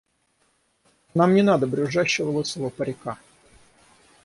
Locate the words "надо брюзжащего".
1.43-2.31